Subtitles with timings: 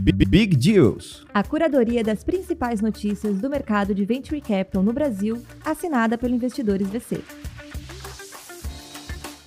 [0.00, 1.26] Big Deals.
[1.34, 6.86] A curadoria das principais notícias do mercado de Venture Capital no Brasil, assinada pelo Investidores
[6.86, 7.20] VC.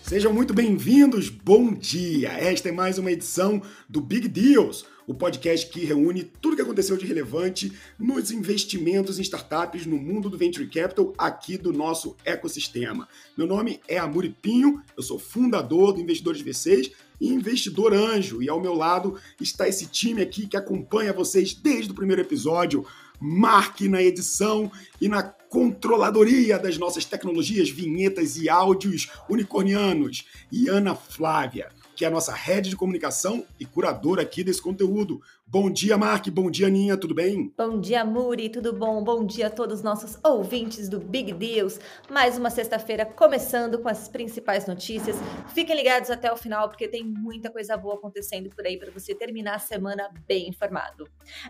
[0.03, 2.33] Sejam muito bem-vindos, bom dia!
[2.33, 6.61] Esta é mais uma edição do Big Deals, o podcast que reúne tudo o que
[6.61, 12.17] aconteceu de relevante nos investimentos em startups no mundo do Venture Capital aqui do nosso
[12.25, 13.07] ecossistema.
[13.37, 16.91] Meu nome é Amuri Pinho, eu sou fundador do Investidores V6
[17.21, 21.91] e investidor anjo, e ao meu lado está esse time aqui que acompanha vocês desde
[21.91, 22.83] o primeiro episódio,
[23.19, 30.25] marque na edição e na controladoria das nossas tecnologias, vinhetas e áudios unicornianos.
[30.51, 31.69] E Ana Flávia,
[32.01, 35.21] que é a nossa rede de comunicação e curadora aqui desse conteúdo.
[35.45, 36.27] Bom dia, Mark.
[36.29, 36.97] Bom dia, Aninha.
[36.97, 37.53] Tudo bem?
[37.55, 38.49] Bom dia, Muri.
[38.49, 39.03] Tudo bom?
[39.03, 41.79] Bom dia a todos os nossos ouvintes do Big Deals.
[42.09, 45.15] Mais uma sexta-feira começando com as principais notícias.
[45.53, 49.13] Fiquem ligados até o final porque tem muita coisa boa acontecendo por aí para você
[49.13, 51.07] terminar a semana bem informado.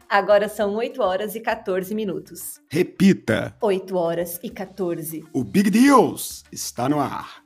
[0.10, 2.60] Agora são 8 horas e 14 minutos.
[2.70, 3.56] Repita.
[3.62, 5.24] 8 horas e 14.
[5.32, 7.41] O Big Deals está no ar.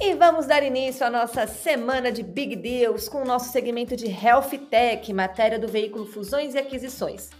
[0.00, 4.06] E vamos dar início à nossa semana de Big Deals com o nosso segmento de
[4.06, 7.30] Health Tech, matéria do veículo Fusões e Aquisições.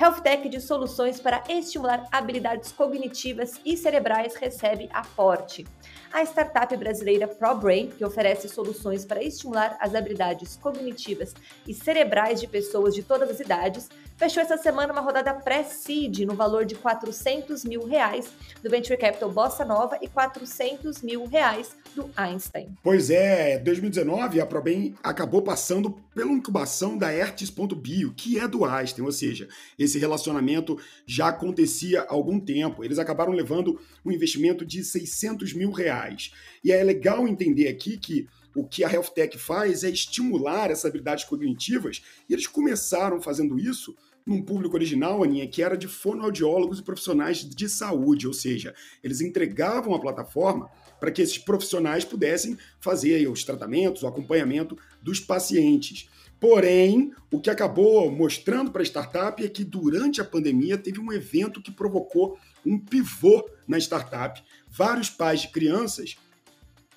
[0.00, 5.66] Health Tech de soluções para estimular habilidades cognitivas e cerebrais recebe aporte.
[6.10, 11.34] A startup brasileira ProBrain, que oferece soluções para estimular as habilidades cognitivas
[11.66, 16.34] e cerebrais de pessoas de todas as idades, fechou essa semana uma rodada pré-seed no
[16.34, 18.30] valor de 400 mil reais
[18.62, 22.74] do Venture Capital Bossa Nova e 400 mil reais do Einstein.
[22.82, 29.04] Pois é, 2019 a ProBem acabou passando pela incubação da Ertis.bio, que é do Einstein,
[29.04, 32.82] ou seja, esse relacionamento já acontecia há algum tempo.
[32.82, 36.32] Eles acabaram levando um investimento de 600 mil reais.
[36.64, 40.86] E é legal entender aqui que o que a Health Tech faz é estimular essas
[40.86, 43.94] habilidades cognitivas, e eles começaram fazendo isso
[44.26, 48.74] num público original, Aninha, que era de fonoaudiólogos e profissionais de saúde, ou seja,
[49.04, 50.68] eles entregavam a plataforma
[50.98, 56.08] para que esses profissionais pudessem fazer os tratamentos, o acompanhamento dos pacientes.
[56.40, 61.12] Porém, o que acabou mostrando para a startup é que durante a pandemia teve um
[61.12, 64.42] evento que provocou um pivô na startup.
[64.68, 66.16] Vários pais de crianças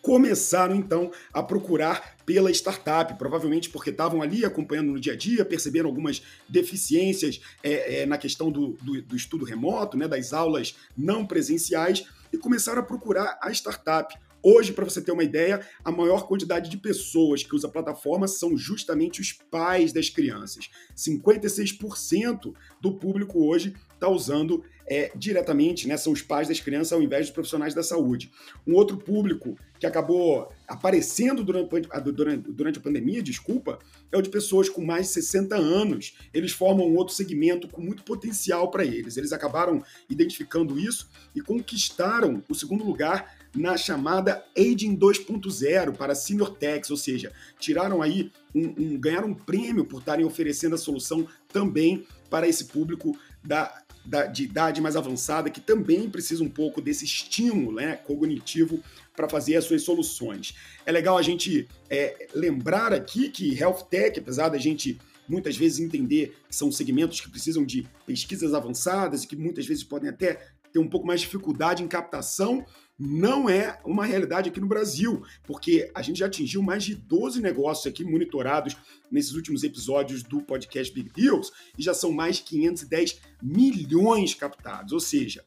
[0.01, 5.43] começaram então a procurar pela startup, provavelmente porque estavam ali acompanhando no dia a dia,
[5.43, 10.75] perceberam algumas deficiências é, é, na questão do, do, do, estudo remoto, né, das aulas
[10.97, 14.15] não presenciais, e começaram a procurar a startup.
[14.41, 18.25] Hoje, para você ter uma ideia, a maior quantidade de pessoas que usa a plataforma
[18.25, 20.69] são justamente os pais das crianças.
[20.95, 27.01] 56% do público hoje está usando é, diretamente, né, são os pais das crianças ao
[27.01, 28.31] invés dos profissionais da saúde.
[28.65, 31.69] Um outro público que acabou aparecendo durante,
[32.11, 33.77] durante, durante a pandemia, desculpa,
[34.11, 36.17] é o de pessoas com mais de 60 anos.
[36.33, 39.15] Eles formam um outro segmento com muito potencial para eles.
[39.15, 46.55] Eles acabaram identificando isso e conquistaram o segundo lugar na chamada Aging 2.0 para Senior
[46.55, 51.27] Techs, ou seja, tiraram aí um, um ganharam um prêmio por estarem oferecendo a solução
[51.51, 53.83] também para esse público da
[54.31, 58.81] de idade mais avançada que também precisa um pouco desse estímulo né, cognitivo
[59.15, 60.55] para fazer as suas soluções.
[60.85, 65.79] É legal a gente é, lembrar aqui que Health Tech, apesar da gente muitas vezes
[65.79, 70.39] entender que são segmentos que precisam de pesquisas avançadas e que muitas vezes podem até
[70.73, 72.65] ter um pouco mais de dificuldade em captação,
[72.99, 77.41] não é uma realidade aqui no Brasil, porque a gente já atingiu mais de 12
[77.41, 78.75] negócios aqui monitorados
[79.09, 84.91] nesses últimos episódios do podcast Big Deals e já são mais de 510 milhões captados.
[84.91, 85.45] Ou seja,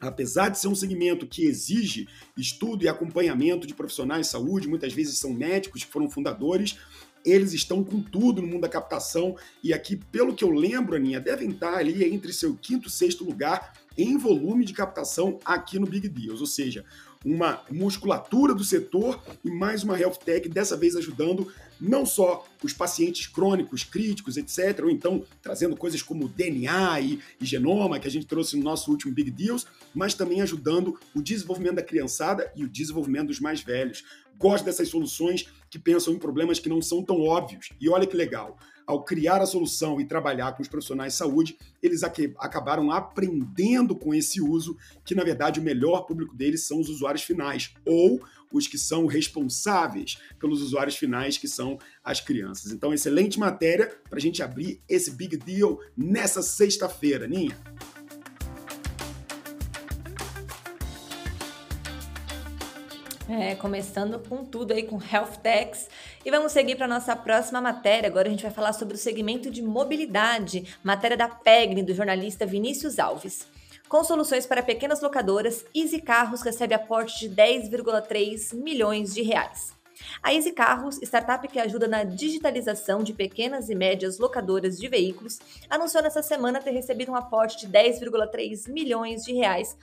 [0.00, 4.92] apesar de ser um segmento que exige estudo e acompanhamento de profissionais de saúde, muitas
[4.92, 6.78] vezes são médicos que foram fundadores,
[7.26, 11.20] eles estão com tudo no mundo da captação e aqui, pelo que eu lembro, Aninha,
[11.20, 15.86] devem estar ali entre seu quinto e sexto lugar em volume de captação aqui no
[15.86, 16.84] Big Deals, ou seja,
[17.24, 22.72] uma musculatura do setor e mais uma health tech, dessa vez ajudando não só os
[22.72, 28.10] pacientes crônicos, críticos, etc., ou então trazendo coisas como DNA e, e, genoma, que a
[28.10, 32.64] gente trouxe no nosso último Big Deals, mas também ajudando o desenvolvimento da criançada e
[32.64, 34.04] o desenvolvimento dos mais velhos.
[34.38, 37.70] Gosto dessas soluções que pensam em problemas que não são tão óbvios.
[37.80, 38.56] E olha que legal,
[38.86, 44.14] ao criar a solução e trabalhar com os profissionais de saúde, eles acabaram aprendendo com
[44.14, 48.20] esse uso que, na verdade, o melhor público deles são os usuários finais, ou
[48.52, 52.70] os que são responsáveis pelos usuários finais, que são as crianças.
[52.70, 57.56] Então, excelente matéria para a gente abrir esse big deal nessa sexta-feira, Ninha.
[63.28, 65.88] É, começando com tudo aí com Health Techs.
[66.24, 68.08] E vamos seguir para nossa próxima matéria.
[68.08, 72.46] Agora a gente vai falar sobre o segmento de mobilidade, matéria da PEGNE, do jornalista
[72.46, 73.48] Vinícius Alves.
[73.88, 79.74] Com soluções para pequenas locadoras, Easy Carros recebe aporte de 10,3 milhões de reais.
[80.22, 85.40] A Easy Carros, startup que ajuda na digitalização de pequenas e médias locadoras de veículos,
[85.68, 89.76] anunciou nessa semana ter recebido um aporte de 10,3 milhões de reais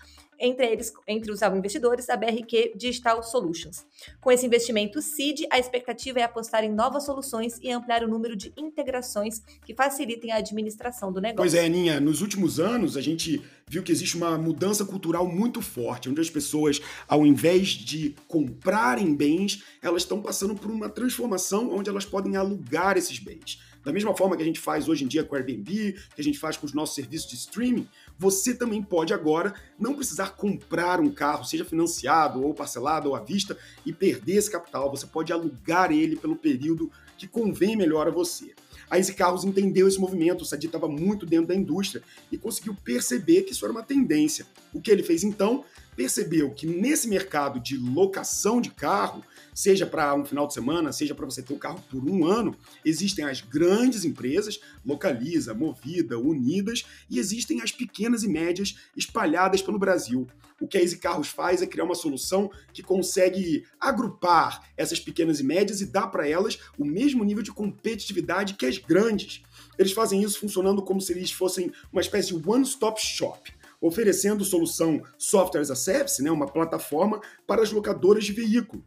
[0.44, 3.86] entre eles, entre os investidores, a BRQ Digital Solutions.
[4.20, 8.36] Com esse investimento CID, a expectativa é apostar em novas soluções e ampliar o número
[8.36, 11.38] de integrações que facilitem a administração do negócio.
[11.38, 15.62] Pois é, Aninha, nos últimos anos a gente viu que existe uma mudança cultural muito
[15.62, 21.74] forte, onde as pessoas, ao invés de comprarem bens, elas estão passando por uma transformação
[21.74, 23.60] onde elas podem alugar esses bens.
[23.84, 26.24] Da mesma forma que a gente faz hoje em dia com o Airbnb, que a
[26.24, 27.88] gente faz com os nossos serviços de streaming,
[28.18, 33.20] você também pode agora não precisar comprar um carro, seja financiado ou parcelado ou à
[33.20, 34.90] vista, e perder esse capital.
[34.92, 38.54] Você pode alugar ele pelo período que convém melhor a você.
[38.90, 42.76] A Easy Carros entendeu esse movimento, o Sadi estava muito dentro da indústria e conseguiu
[42.84, 44.46] perceber que isso era uma tendência.
[44.72, 45.66] O que ele fez então?
[45.96, 51.16] Percebeu que nesse mercado de locação de carro, seja para um final de semana, seja
[51.16, 56.86] para você ter o carro por um ano, existem as grandes empresas, Localiza, Movida, Unidas,
[57.10, 60.28] e existem as pequenas e médias espalhadas pelo Brasil.
[60.62, 65.40] O que a Easy Carros faz é criar uma solução que consegue agrupar essas pequenas
[65.40, 69.44] e médias e dar para elas o mesmo nível de competitividade que as grandes.
[69.78, 73.52] Eles fazem isso funcionando como se eles fossem uma espécie de one-stop shop
[73.82, 78.82] oferecendo solução Software as a Service, né, uma plataforma para as locadoras de veículo.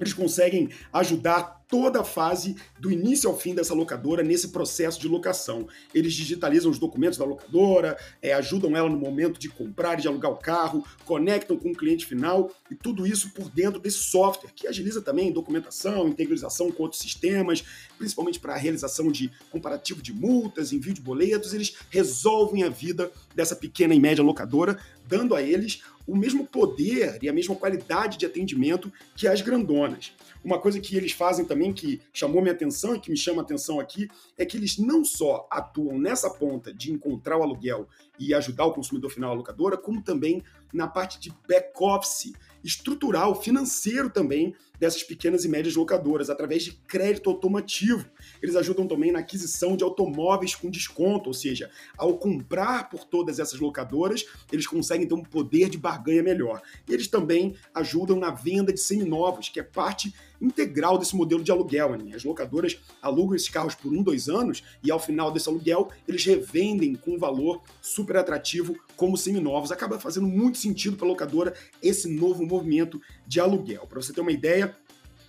[0.00, 5.06] Eles conseguem ajudar toda a fase do início ao fim dessa locadora nesse processo de
[5.06, 5.68] locação.
[5.94, 10.08] Eles digitalizam os documentos da locadora, é, ajudam ela no momento de comprar e de
[10.08, 14.50] alugar o carro, conectam com o cliente final e tudo isso por dentro desse software
[14.54, 17.64] que agiliza também documentação, integralização com outros sistemas,
[17.96, 21.54] principalmente para a realização de comparativo de multas, envio de boletos.
[21.54, 24.76] Eles resolvem a vida dessa pequena e média locadora,
[25.06, 30.12] dando a eles o mesmo poder e a mesma qualidade de atendimento que as grandonas.
[30.42, 33.78] Uma coisa que eles fazem também que chamou minha atenção e que me chama atenção
[33.78, 34.08] aqui
[34.38, 37.86] é que eles não só atuam nessa ponta de encontrar o aluguel
[38.18, 40.42] e ajudar o consumidor final, a locadora, como também
[40.72, 42.32] na parte de back-office
[42.62, 48.06] estrutural, financeiro também dessas pequenas e médias locadoras, através de crédito automativo.
[48.42, 53.38] Eles ajudam também na aquisição de automóveis com desconto, ou seja, ao comprar por todas
[53.38, 56.62] essas locadoras, eles conseguem ter um poder de barganha melhor.
[56.88, 61.96] Eles também ajudam na venda de seminovos, que é parte integral desse modelo de aluguel.
[61.96, 62.14] Né?
[62.14, 66.24] As locadoras alugam esses carros por um, dois anos e ao final desse aluguel eles
[66.24, 69.72] revendem com um valor super atrativo como seminovos.
[69.72, 73.86] Acaba fazendo muito sentido para a locadora esse novo movimento de aluguel.
[73.86, 74.76] Para você ter uma ideia,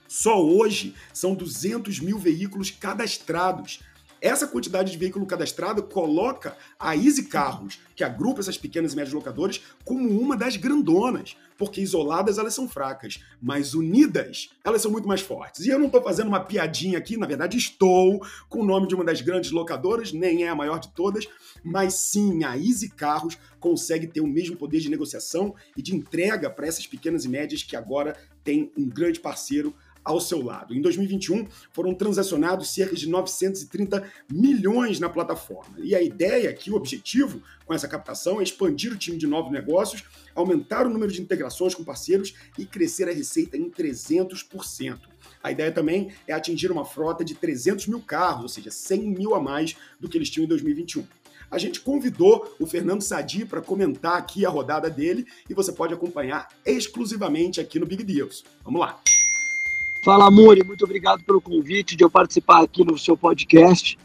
[0.08, 3.80] só hoje são 200 mil veículos cadastrados
[4.22, 9.14] essa quantidade de veículo cadastrado coloca a Easy Carros, que agrupa essas pequenas e médias
[9.14, 15.08] locadoras, como uma das grandonas, porque isoladas elas são fracas, mas unidas elas são muito
[15.08, 15.66] mais fortes.
[15.66, 18.94] E eu não estou fazendo uma piadinha aqui, na verdade estou com o nome de
[18.94, 21.28] uma das grandes locadoras, nem é a maior de todas,
[21.64, 26.50] mas sim, a Easy Carros consegue ter o mesmo poder de negociação e de entrega
[26.50, 29.74] para essas pequenas e médias que agora tem um grande parceiro
[30.04, 30.74] ao seu lado.
[30.74, 35.76] Em 2021, foram transacionados cerca de 930 milhões na plataforma.
[35.80, 39.52] E a ideia aqui, o objetivo com essa captação é expandir o time de novos
[39.52, 40.04] negócios,
[40.36, 45.00] aumentar o número de integrações com parceiros e crescer a receita em 300%.
[45.44, 49.36] A ideia também é atingir uma frota de 300 mil carros, ou seja, 100 mil
[49.36, 51.06] a mais do que eles tinham em 2021
[51.52, 55.94] a gente convidou o Fernando Sadi para comentar aqui a rodada dele e você pode
[55.94, 58.46] acompanhar exclusivamente aqui no Big Deals.
[58.64, 59.11] Vamos lá!
[60.04, 64.00] Fala, Amuri, muito obrigado pelo convite de eu participar aqui no seu podcast.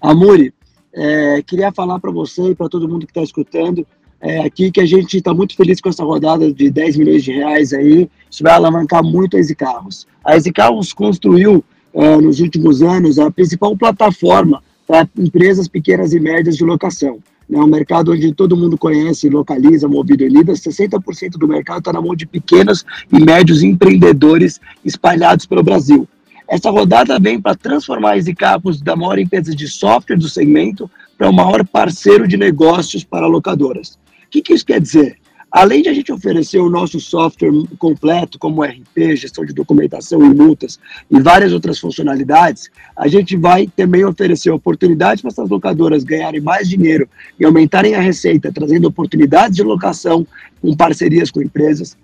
[0.00, 0.54] Amuri,
[0.90, 3.86] é, queria falar para você e para todo mundo que está escutando
[4.22, 7.32] é, aqui que a gente está muito feliz com essa rodada de 10 milhões de
[7.32, 8.08] reais aí.
[8.30, 10.06] Isso vai alavancar muito a Easy Carros.
[10.24, 16.20] A Easy Carros construiu é, nos últimos anos a principal plataforma para empresas pequenas e
[16.20, 17.18] médias de locação.
[17.50, 20.52] É um mercado onde todo mundo conhece, localiza, movido e lida.
[20.52, 26.08] 60% do mercado está na mão de pequenos e médios empreendedores espalhados pelo Brasil.
[26.48, 31.28] Essa rodada vem para transformar a Exicapos da maior empresa de software do segmento para
[31.28, 33.98] o maior parceiro de negócios para locadoras.
[34.26, 35.16] O que, que isso quer dizer?
[35.54, 40.34] Além de a gente oferecer o nosso software completo, como RP, gestão de documentação e
[40.34, 46.40] multas e várias outras funcionalidades, a gente vai também oferecer oportunidades para essas locadoras ganharem
[46.40, 47.08] mais dinheiro
[47.38, 50.26] e aumentarem a receita, trazendo oportunidades de locação
[50.60, 51.96] com parcerias com empresas,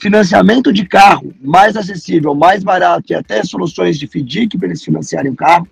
[0.00, 5.32] financiamento de carro mais acessível, mais barato e até soluções de FDIC para eles financiarem
[5.32, 5.68] o carro.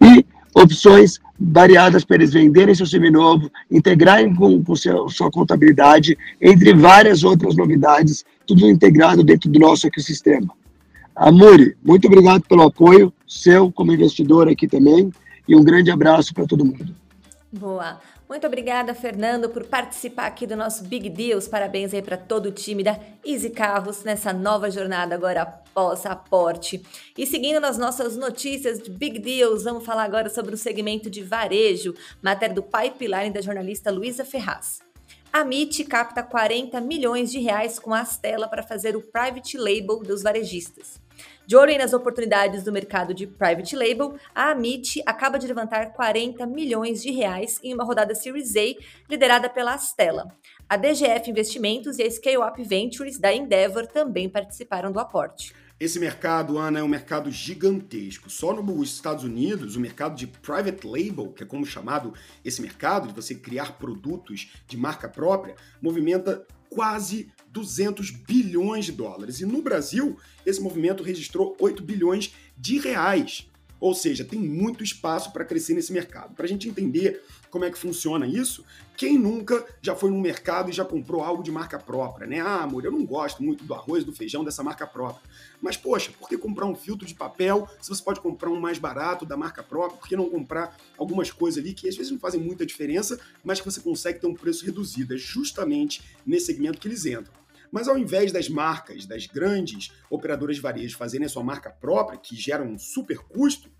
[0.00, 0.24] E
[0.54, 7.24] opções variadas para eles venderem seu seminovo, integrarem com, com seu, sua contabilidade, entre várias
[7.24, 10.52] outras novidades, tudo integrado dentro do nosso ecossistema.
[11.16, 15.10] Amuri, muito obrigado pelo apoio, seu como investidor aqui também,
[15.48, 16.94] e um grande abraço para todo mundo.
[17.52, 17.98] Boa.
[18.32, 21.46] Muito obrigada, Fernando, por participar aqui do nosso Big Deals.
[21.46, 26.82] Parabéns aí para todo o time da Easy Carros nessa nova jornada agora após aporte.
[27.18, 31.22] E seguindo nas nossas notícias de Big Deals, vamos falar agora sobre o segmento de
[31.22, 34.80] varejo, matéria do Pipeline da jornalista Luísa Ferraz.
[35.30, 39.98] A MIT capta 40 milhões de reais com a Astela para fazer o private label
[39.98, 41.01] dos varejistas.
[41.46, 46.46] De olho nas oportunidades do mercado de private label, a Amit acaba de levantar 40
[46.46, 48.74] milhões de reais em uma rodada Series A
[49.10, 50.28] liderada pela Astela.
[50.68, 55.52] A DGF Investimentos e a Scale Up Ventures da Endeavor também participaram do aporte.
[55.82, 58.30] Esse mercado, Ana, é um mercado gigantesco.
[58.30, 62.14] Só nos Estados Unidos, o mercado de private label, que é como chamado
[62.44, 69.40] esse mercado, de você criar produtos de marca própria, movimenta quase 200 bilhões de dólares.
[69.40, 73.46] E no Brasil, esse movimento registrou 8 bilhões de reais.
[73.82, 76.36] Ou seja, tem muito espaço para crescer nesse mercado.
[76.36, 78.64] Para a gente entender como é que funciona isso,
[78.96, 82.38] quem nunca já foi no mercado e já comprou algo de marca própria, né?
[82.38, 85.20] Ah, amor, eu não gosto muito do arroz, do feijão dessa marca própria.
[85.60, 88.78] Mas, poxa, por que comprar um filtro de papel se você pode comprar um mais
[88.78, 89.98] barato da marca própria?
[89.98, 93.60] Por que não comprar algumas coisas ali que às vezes não fazem muita diferença, mas
[93.60, 95.12] que você consegue ter um preço reduzido?
[95.12, 97.41] É justamente nesse segmento que eles entram.
[97.72, 102.18] Mas ao invés das marcas, das grandes operadoras de varejo fazerem a sua marca própria,
[102.18, 103.70] que gera um super custo,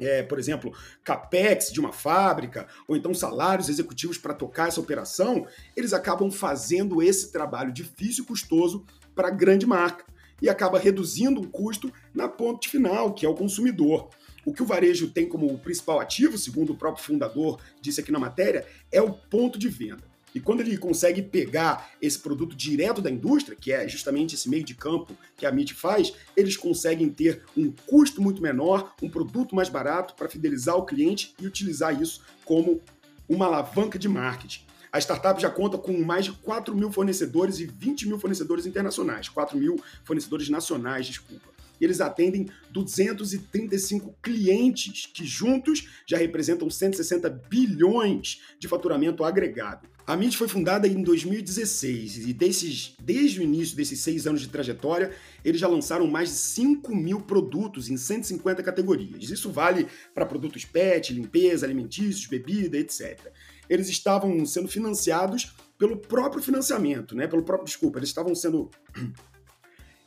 [0.00, 0.74] é, por exemplo,
[1.04, 7.02] capex de uma fábrica, ou então salários executivos para tocar essa operação, eles acabam fazendo
[7.02, 10.04] esse trabalho difícil e custoso para a grande marca
[10.40, 14.08] e acaba reduzindo o custo na ponte final, que é o consumidor.
[14.44, 18.18] O que o varejo tem como principal ativo, segundo o próprio fundador disse aqui na
[18.18, 20.15] matéria, é o ponto de venda.
[20.36, 24.62] E quando ele consegue pegar esse produto direto da indústria, que é justamente esse meio
[24.62, 29.56] de campo que a MIT faz, eles conseguem ter um custo muito menor, um produto
[29.56, 32.82] mais barato para fidelizar o cliente e utilizar isso como
[33.26, 34.60] uma alavanca de marketing.
[34.92, 39.30] A startup já conta com mais de 4 mil fornecedores e 20 mil fornecedores internacionais,
[39.30, 47.28] 4 mil fornecedores nacionais, desculpa e eles atendem 235 clientes, que juntos já representam 160
[47.48, 49.88] bilhões de faturamento agregado.
[50.06, 54.48] A Mint foi fundada em 2016 e desses, desde o início desses seis anos de
[54.48, 55.10] trajetória,
[55.44, 59.28] eles já lançaram mais de 5 mil produtos em 150 categorias.
[59.30, 63.32] Isso vale para produtos pet, limpeza, alimentícios, bebida, etc.
[63.68, 67.26] Eles estavam sendo financiados pelo próprio financiamento, né?
[67.26, 68.70] Pelo próprio, desculpa, eles estavam sendo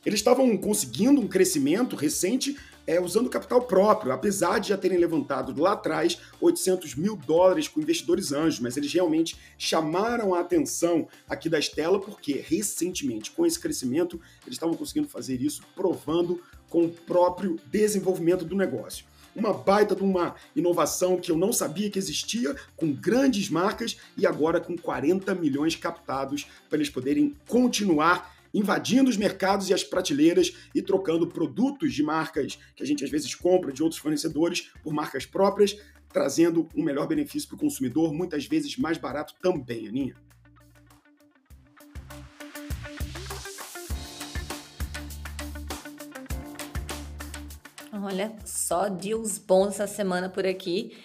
[0.04, 5.60] eles estavam conseguindo um crescimento recente é, usando capital próprio, apesar de já terem levantado
[5.60, 11.48] lá atrás 800 mil dólares com investidores anjos, mas eles realmente chamaram a atenção aqui
[11.48, 16.90] da Estela porque recentemente, com esse crescimento, eles estavam conseguindo fazer isso, provando com o
[16.90, 19.04] próprio desenvolvimento do negócio.
[19.36, 24.26] Uma baita de uma inovação que eu não sabia que existia, com grandes marcas e
[24.26, 30.52] agora com 40 milhões captados para eles poderem continuar invadindo os mercados e as prateleiras
[30.74, 34.92] e trocando produtos de marcas que a gente às vezes compra de outros fornecedores por
[34.92, 35.76] marcas próprias,
[36.12, 40.14] trazendo um melhor benefício para o consumidor, muitas vezes mais barato também, Aninha.
[47.92, 50.96] Olha, só deals bons essa semana por aqui.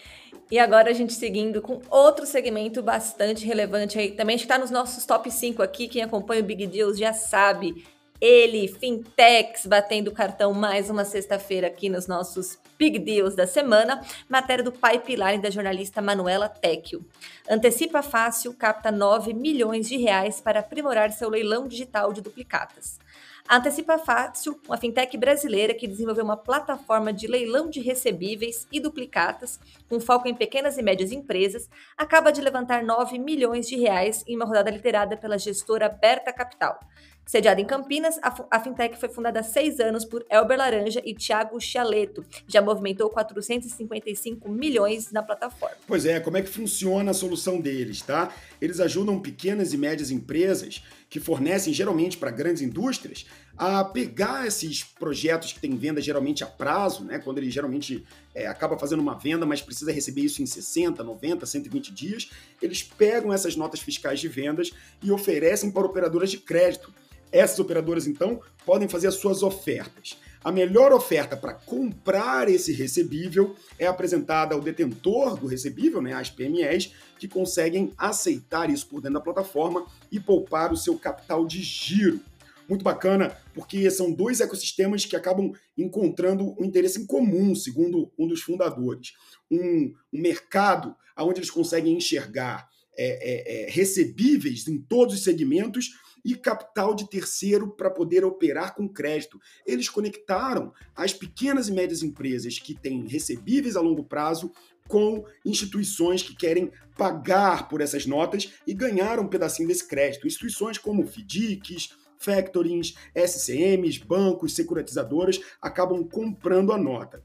[0.52, 5.06] E agora a gente seguindo com outro segmento bastante relevante aí, também está nos nossos
[5.06, 7.86] top 5 aqui, quem acompanha o Big Deals já sabe.
[8.22, 14.02] Ele, Fintechs, batendo cartão mais uma sexta-feira aqui nos nossos Big Deals da semana.
[14.30, 17.06] Matéria do Pipeline da jornalista Manuela Tecchio.
[17.50, 23.00] Antecipa Fácil capta 9 milhões de reais para aprimorar seu leilão digital de duplicatas.
[23.48, 28.80] A Antecipa Fácil, uma fintech brasileira que desenvolveu uma plataforma de leilão de recebíveis e
[28.80, 34.24] duplicatas, com foco em pequenas e médias empresas, acaba de levantar 9 milhões de reais
[34.28, 36.80] em uma rodada liderada pela gestora Berta Capital.
[37.26, 41.60] Sediada em Campinas, a, fintech foi fundada há seis anos por Elber Laranja e Thiago
[41.60, 42.24] Chialeto.
[42.48, 45.76] Já movimentou 455 milhões na plataforma.
[45.88, 48.32] Pois é, como é que funciona a solução deles, tá?
[48.62, 53.26] Eles ajudam pequenas e médias empresas que fornecem geralmente para grandes indústrias
[53.58, 57.18] a pegar esses projetos que têm venda geralmente a prazo, né?
[57.18, 58.06] Quando ele geralmente
[58.36, 62.30] é, acaba fazendo uma venda, mas precisa receber isso em 60, 90, 120 dias,
[62.62, 66.94] eles pegam essas notas fiscais de vendas e oferecem para operadoras de crédito
[67.36, 70.18] Essas operadoras, então, podem fazer as suas ofertas.
[70.42, 76.30] A melhor oferta para comprar esse recebível é apresentada ao detentor do recebível, né, as
[76.30, 81.62] PMEs, que conseguem aceitar isso por dentro da plataforma e poupar o seu capital de
[81.62, 82.22] giro.
[82.70, 88.30] Muito bacana, porque são dois ecossistemas que acabam encontrando um interesse em comum, segundo um
[88.30, 89.12] dos fundadores.
[89.52, 92.66] Um, um mercado onde eles conseguem enxergar
[92.98, 98.74] é, é, é, recebíveis em todos os segmentos e capital de terceiro para poder operar
[98.74, 99.40] com crédito.
[99.64, 104.52] Eles conectaram as pequenas e médias empresas que têm recebíveis a longo prazo
[104.88, 110.26] com instituições que querem pagar por essas notas e ganhar um pedacinho desse crédito.
[110.26, 117.24] Instituições como FDICs, factorings, SCMs, bancos, securitizadoras acabam comprando a nota.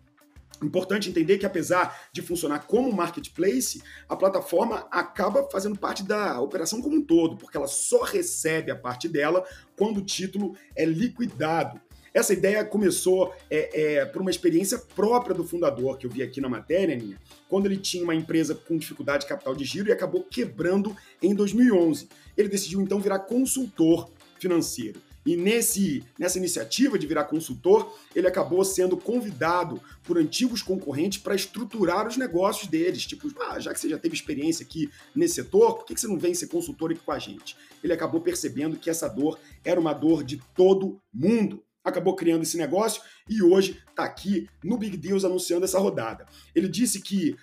[0.63, 6.83] Importante entender que, apesar de funcionar como marketplace, a plataforma acaba fazendo parte da operação
[6.83, 9.45] como um todo, porque ela só recebe a parte dela
[9.77, 11.81] quando o título é liquidado.
[12.13, 16.41] Essa ideia começou é, é, por uma experiência própria do fundador, que eu vi aqui
[16.41, 17.17] na matéria, minha,
[17.49, 21.35] quando ele tinha uma empresa com dificuldade de capital de giro e acabou quebrando em
[21.35, 22.09] 2011.
[22.37, 25.01] Ele decidiu então virar consultor financeiro.
[25.25, 31.35] E nesse, nessa iniciativa de virar consultor, ele acabou sendo convidado por antigos concorrentes para
[31.35, 33.05] estruturar os negócios deles.
[33.05, 36.19] Tipo, ah, já que você já teve experiência aqui nesse setor, por que você não
[36.19, 37.57] vem ser consultor aqui com a gente?
[37.85, 42.59] Ele acabou percebendo que essa dor era uma dor de todo mundo acabou criando esse
[42.59, 46.27] negócio e hoje está aqui no Big Deals anunciando essa rodada.
[46.55, 47.37] Ele disse que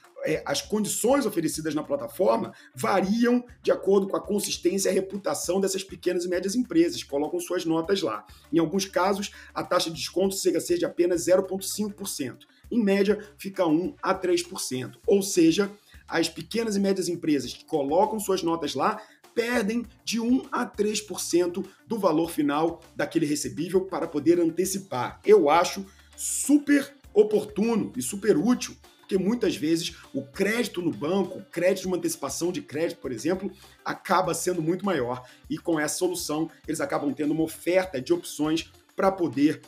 [0.46, 5.84] as condições oferecidas na plataforma variam de acordo com a consistência e a reputação dessas
[5.84, 8.26] pequenas e médias empresas, colocam suas notas lá.
[8.52, 12.40] Em alguns casos, a taxa de desconto chega a ser de apenas 0,5%.
[12.70, 14.96] Em média, fica 1 a 3%.
[15.06, 15.72] Ou seja,
[16.08, 19.02] as pequenas e médias empresas que colocam suas notas lá
[19.34, 25.22] perdem de 1 a 3% do valor final daquele recebível para poder antecipar.
[25.24, 28.76] Eu acho super oportuno e super útil
[29.08, 33.10] porque muitas vezes o crédito no banco, o crédito de uma antecipação de crédito, por
[33.10, 33.50] exemplo,
[33.86, 35.24] acaba sendo muito maior.
[35.50, 39.62] E com essa solução, eles acabam tendo uma oferta de opções para poder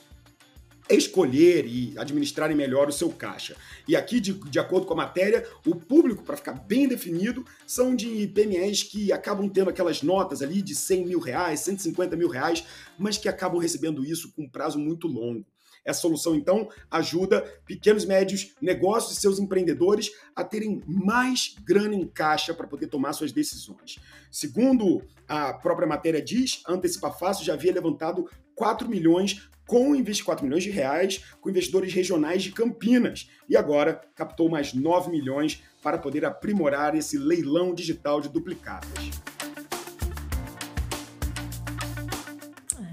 [0.90, 3.56] escolher e administrarem melhor o seu caixa.
[3.88, 7.96] E aqui, de, de acordo com a matéria, o público, para ficar bem definido, são
[7.96, 12.66] de PMEs que acabam tendo aquelas notas ali de 100 mil reais, 150 mil reais,
[12.98, 15.46] mas que acabam recebendo isso com um prazo muito longo.
[15.90, 22.06] Essa solução, então, ajuda pequenos médios negócios e seus empreendedores a terem mais grana em
[22.06, 23.98] caixa para poder tomar suas decisões.
[24.30, 30.64] Segundo a própria matéria diz, Antecipa Fácil já havia levantado 4 milhões com 24 milhões
[30.64, 36.24] de reais com investidores regionais de Campinas e agora captou mais 9 milhões para poder
[36.24, 39.10] aprimorar esse leilão digital de duplicadas.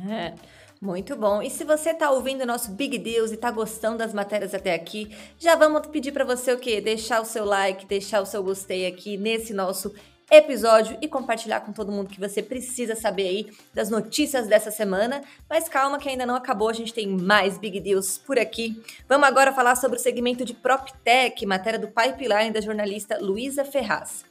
[0.09, 0.56] É.
[0.87, 1.43] Muito bom.
[1.43, 4.73] E se você está ouvindo o nosso Big Deals e está gostando das matérias até
[4.73, 6.81] aqui, já vamos pedir para você o quê?
[6.81, 9.93] Deixar o seu like, deixar o seu gostei aqui nesse nosso
[10.31, 15.23] episódio e compartilhar com todo mundo que você precisa saber aí das notícias dessa semana.
[15.51, 18.81] Mas calma que ainda não acabou, a gente tem mais Big Deals por aqui.
[19.09, 24.25] Vamos agora falar sobre o segmento de PropTech, matéria do Pipeline da jornalista Luísa Ferraz.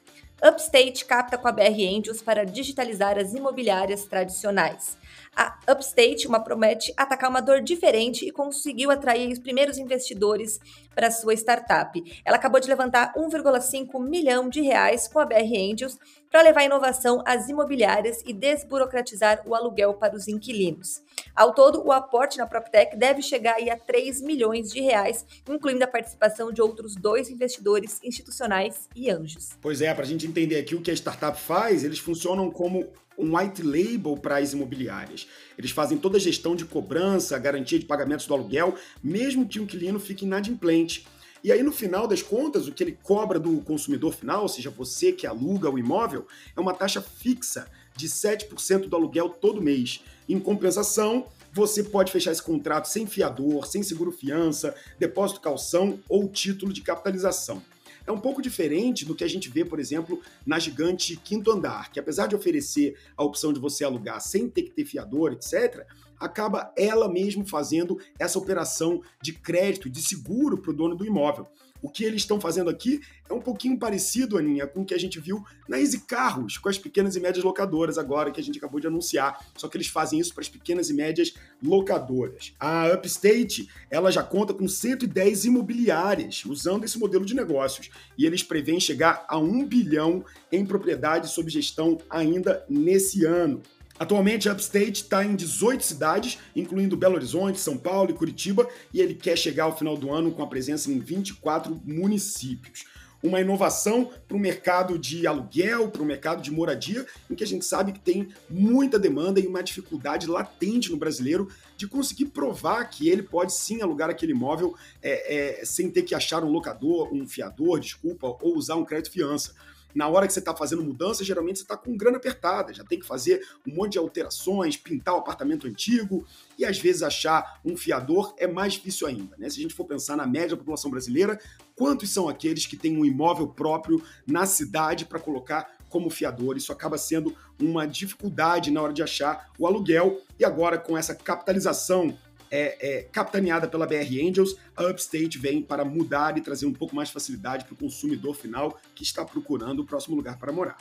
[0.44, 4.98] Upstate capta com a BR Angels para digitalizar as imobiliárias tradicionais.
[5.36, 10.60] A Upstate uma promete atacar uma dor diferente e conseguiu atrair os primeiros investidores
[10.94, 12.22] para sua startup.
[12.24, 15.98] Ela acabou de levantar 1,5 milhão de reais com a BR Angels
[16.36, 21.02] para levar inovação às imobiliárias e desburocratizar o aluguel para os inquilinos.
[21.34, 25.88] Ao todo, o aporte na PropTech deve chegar a 3 milhões de reais, incluindo a
[25.88, 29.52] participação de outros dois investidores institucionais e anjos.
[29.62, 32.86] Pois é, para a gente entender aqui o que a startup faz, eles funcionam como
[33.18, 35.30] um white label para as imobiliárias.
[35.58, 39.64] Eles fazem toda a gestão de cobrança, garantia de pagamentos do aluguel, mesmo que o
[39.64, 41.08] inquilino fique inadimplente.
[41.46, 44.72] E aí, no final das contas, o que ele cobra do consumidor final, ou seja,
[44.72, 46.26] você que aluga o imóvel,
[46.58, 50.02] é uma taxa fixa de 7% do aluguel todo mês.
[50.28, 56.74] Em compensação, você pode fechar esse contrato sem fiador, sem seguro-fiança, depósito calção ou título
[56.74, 57.62] de capitalização.
[58.08, 61.92] É um pouco diferente do que a gente vê, por exemplo, na gigante Quinto Andar,
[61.92, 65.86] que apesar de oferecer a opção de você alugar sem ter que ter fiador, etc.,
[66.20, 71.48] acaba ela mesmo fazendo essa operação de crédito, de seguro para o dono do imóvel.
[71.86, 73.00] O que eles estão fazendo aqui
[73.30, 76.68] é um pouquinho parecido, Aninha, com o que a gente viu na Easy Carros, com
[76.68, 79.40] as pequenas e médias locadoras agora, que a gente acabou de anunciar.
[79.56, 82.56] Só que eles fazem isso para as pequenas e médias locadoras.
[82.60, 87.92] A Upstate, ela já conta com 110 imobiliárias usando esse modelo de negócios.
[88.18, 93.62] E eles prevêem chegar a 1 bilhão em propriedade sob gestão ainda nesse ano.
[93.98, 99.14] Atualmente, Upstate está em 18 cidades, incluindo Belo Horizonte, São Paulo e Curitiba, e ele
[99.14, 102.84] quer chegar ao final do ano com a presença em 24 municípios.
[103.24, 107.48] Uma inovação para o mercado de aluguel, para o mercado de moradia, em que a
[107.48, 112.84] gente sabe que tem muita demanda e uma dificuldade latente no brasileiro de conseguir provar
[112.90, 117.12] que ele pode sim alugar aquele imóvel é, é, sem ter que achar um locador,
[117.14, 119.56] um fiador, desculpa, ou usar um crédito fiança
[119.96, 123.00] na hora que você está fazendo mudança, geralmente você está com grana apertada, já tem
[123.00, 126.26] que fazer um monte de alterações, pintar o apartamento antigo
[126.60, 129.38] e às vezes achar um fiador é mais difícil ainda.
[129.38, 129.50] Né?
[129.50, 131.40] Se a gente for pensar na média da população brasileira,
[131.76, 136.58] quantos são aqueles que têm um imóvel próprio na cidade para colocar como fiador?
[136.58, 141.16] Isso acaba sendo uma dificuldade na hora de achar o aluguel e agora com essa
[141.16, 142.18] capitalização
[142.52, 146.96] é, é, capitaneada pela BR Angels, a Upstate vem para mudar e trazer um pouco
[146.96, 150.78] mais de facilidade para o consumidor final que está procurando o próximo lugar para morar.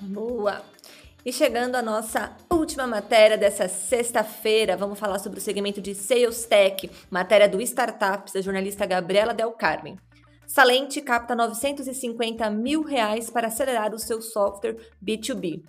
[0.00, 0.62] Boa!
[1.24, 6.44] E chegando à nossa última matéria dessa sexta-feira, vamos falar sobre o segmento de Sales
[6.44, 9.98] Tech, matéria do Startups, da jornalista Gabriela Del Carmen.
[10.46, 15.62] Salente capta 950 mil reais para acelerar o seu software B2B.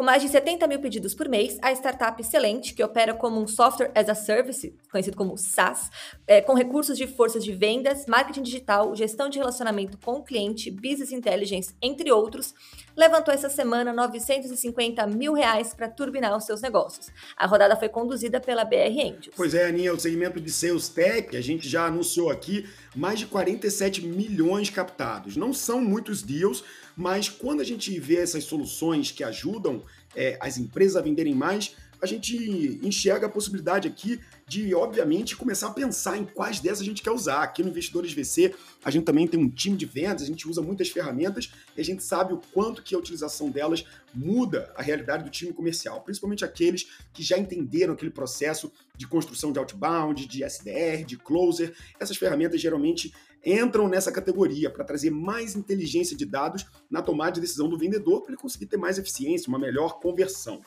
[0.00, 3.46] Com mais de 70 mil pedidos por mês, a startup Excelente, que opera como um
[3.46, 5.90] Software as a Service, conhecido como SaaS,
[6.26, 10.70] é, com recursos de forças de vendas, marketing digital, gestão de relacionamento com o cliente,
[10.70, 12.54] business intelligence, entre outros,
[12.96, 17.08] levantou essa semana 950 mil reais para turbinar os seus negócios.
[17.36, 19.34] A rodada foi conduzida pela BR Angels.
[19.36, 23.26] Pois é, Aninha, o segmento de Sales Tech, a gente já anunciou aqui mais de
[23.26, 25.36] 47 milhões captados.
[25.36, 26.64] Não são muitos deals,
[26.96, 29.82] mas quando a gente vê essas soluções que ajudam
[30.14, 35.68] é, as empresas a venderem mais, a gente enxerga a possibilidade aqui de, obviamente, começar
[35.68, 37.42] a pensar em quais dessas a gente quer usar.
[37.42, 40.62] Aqui no Investidores VC, a gente também tem um time de vendas, a gente usa
[40.62, 43.84] muitas ferramentas e a gente sabe o quanto que a utilização delas
[44.14, 49.52] muda a realidade do time comercial, principalmente aqueles que já entenderam aquele processo de construção
[49.52, 51.74] de outbound, de SDR, de closer.
[51.98, 53.12] Essas ferramentas geralmente
[53.44, 58.22] entram nessa categoria para trazer mais inteligência de dados na tomada de decisão do vendedor
[58.22, 60.60] para ele conseguir ter mais eficiência, uma melhor conversão.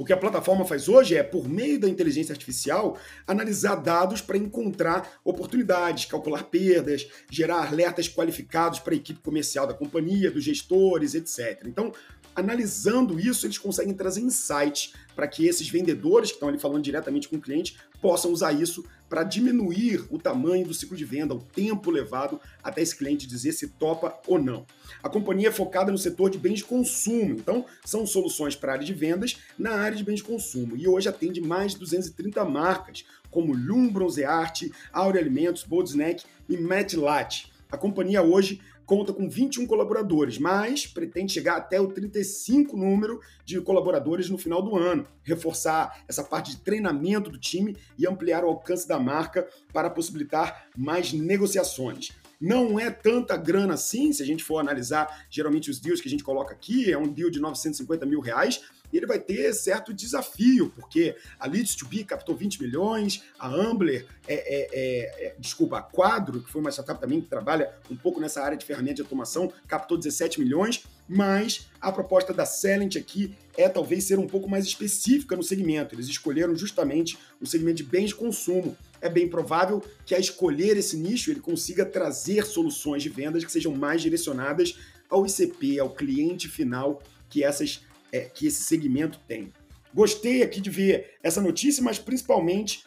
[0.00, 4.38] O que a plataforma faz hoje é, por meio da inteligência artificial, analisar dados para
[4.38, 11.14] encontrar oportunidades, calcular perdas, gerar alertas qualificados para a equipe comercial da companhia, dos gestores,
[11.14, 11.66] etc.
[11.66, 11.92] Então,
[12.40, 17.28] analisando isso, eles conseguem trazer insights para que esses vendedores que estão ali falando diretamente
[17.28, 21.40] com o cliente possam usar isso para diminuir o tamanho do ciclo de venda, o
[21.40, 24.64] tempo levado até esse cliente dizer se topa ou não.
[25.02, 28.74] A companhia é focada no setor de bens de consumo, então são soluções para a
[28.76, 32.44] área de vendas na área de bens de consumo e hoje atende mais de 230
[32.44, 37.50] marcas, como Lum Bronzeart, Aure Alimentos, Bold Snack e Matt Latte.
[37.70, 43.60] A companhia hoje conta com 21 colaboradores, mas pretende chegar até o 35 número de
[43.60, 48.48] colaboradores no final do ano, reforçar essa parte de treinamento do time e ampliar o
[48.48, 52.10] alcance da marca para possibilitar mais negociações.
[52.40, 56.10] Não é tanta grana assim, se a gente for analisar geralmente os deals que a
[56.10, 60.72] gente coloca aqui, é um deal de 950 mil reais, ele vai ter certo desafio,
[60.74, 65.78] porque a Leads to Be captou 20 milhões, a Ambler, é, é, é, é, desculpa,
[65.78, 68.94] a Quadro, que foi uma startup também que trabalha um pouco nessa área de ferramenta
[68.94, 74.26] de automação, captou 17 milhões, mas a proposta da Celent aqui é talvez ser um
[74.26, 75.94] pouco mais específica no segmento.
[75.94, 78.76] Eles escolheram justamente o segmento de bens de consumo.
[79.00, 83.52] É bem provável que a escolher esse nicho ele consiga trazer soluções de vendas que
[83.52, 87.82] sejam mais direcionadas ao ICP, ao cliente final que essas
[88.12, 89.52] é, que esse segmento tem.
[89.94, 92.84] Gostei aqui de ver essa notícia, mas principalmente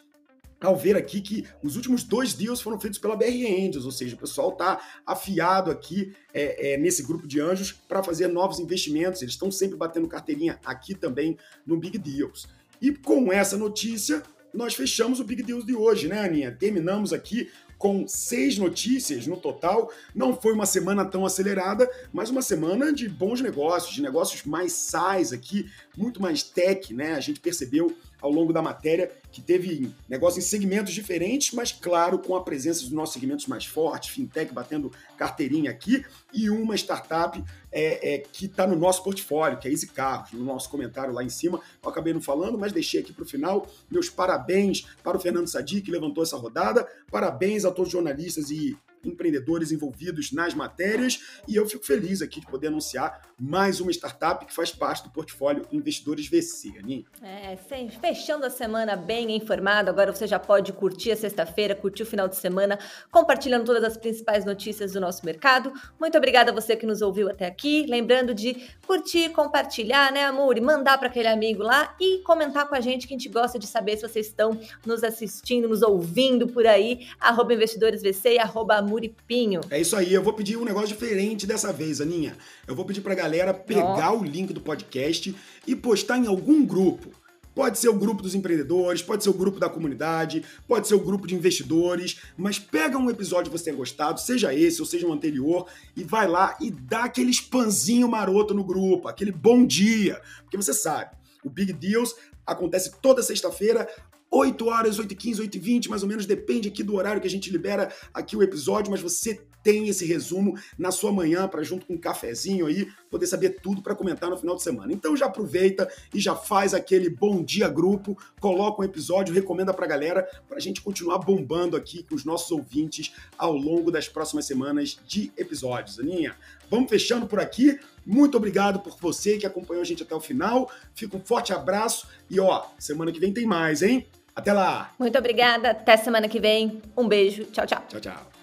[0.60, 4.16] ao ver aqui que os últimos dois deals foram feitos pela BR Angels, ou seja,
[4.16, 9.20] o pessoal está afiado aqui é, é, nesse grupo de anjos para fazer novos investimentos.
[9.20, 12.48] Eles estão sempre batendo carteirinha aqui também no Big Deals.
[12.80, 14.22] E com essa notícia,
[14.54, 16.52] nós fechamos o Big Deals de hoje, né, Aninha?
[16.52, 19.92] Terminamos aqui com seis notícias no total.
[20.14, 24.72] Não foi uma semana tão acelerada, mas uma semana de bons negócios, de negócios mais
[24.72, 27.14] size aqui, muito mais tech, né?
[27.14, 32.18] A gente percebeu ao longo da matéria que teve negócios em segmentos diferentes, mas claro,
[32.18, 37.44] com a presença dos nossos segmentos mais fortes, fintech batendo carteirinha aqui, e uma startup
[37.70, 41.22] é, é, que está no nosso portfólio, que é Easy Carros, no nosso comentário lá
[41.22, 41.60] em cima.
[41.82, 43.66] Eu acabei não falando, mas deixei aqui para o final.
[43.90, 46.88] Meus parabéns para o Fernando Sadi, que levantou essa rodada.
[47.10, 52.40] Parabéns a todos os jornalistas e empreendedores envolvidos nas matérias e eu fico feliz aqui
[52.40, 57.04] de poder anunciar mais uma startup que faz parte do portfólio Investidores VC, Aninha.
[57.22, 57.56] É,
[58.00, 62.28] fechando a semana bem informado, agora você já pode curtir a sexta-feira, curtir o final
[62.28, 62.78] de semana,
[63.10, 65.72] compartilhando todas as principais notícias do nosso mercado.
[65.98, 67.86] Muito obrigada a você que nos ouviu até aqui.
[67.88, 70.56] Lembrando de curtir, compartilhar, né, amor?
[70.56, 73.58] E mandar para aquele amigo lá e comentar com a gente que a gente gosta
[73.58, 77.06] de saber se vocês estão nos assistindo, nos ouvindo por aí.
[77.18, 79.60] Arroba investidoresvc e arroba amuripinho.
[79.70, 80.12] É isso aí.
[80.12, 82.36] Eu vou pedir um negócio diferente dessa vez, Aninha.
[82.66, 84.20] Eu vou pedir pra galera pegar oh.
[84.20, 85.34] o link do podcast
[85.66, 87.10] e postar em algum grupo.
[87.54, 91.00] Pode ser o grupo dos empreendedores, pode ser o grupo da comunidade, pode ser o
[91.00, 95.06] grupo de investidores, mas pega um episódio que você tenha gostado, seja esse ou seja
[95.06, 100.20] um anterior, e vai lá e dá aquele spamzinho maroto no grupo, aquele bom dia.
[100.42, 103.88] Porque você sabe, o Big Deals acontece toda sexta-feira
[104.34, 107.20] 8 horas, 8 e 15, 8 e 20, mais ou menos, depende aqui do horário
[107.20, 111.48] que a gente libera aqui o episódio, mas você tem esse resumo na sua manhã
[111.48, 114.92] para junto com um cafezinho aí poder saber tudo para comentar no final de semana.
[114.92, 119.86] Então já aproveita e já faz aquele bom dia grupo, coloca um episódio, recomenda para
[119.86, 124.06] a galera para a gente continuar bombando aqui com os nossos ouvintes ao longo das
[124.06, 125.98] próximas semanas de episódios.
[125.98, 126.36] Aninha,
[126.70, 127.78] vamos fechando por aqui.
[128.04, 130.70] Muito obrigado por você que acompanhou a gente até o final.
[130.94, 134.06] Fica um forte abraço e ó, semana que vem tem mais, hein?
[134.36, 134.92] Até lá!
[134.98, 136.82] Muito obrigada, até semana que vem.
[136.96, 137.82] Um beijo, tchau, tchau.
[137.88, 138.33] Tchau, tchau.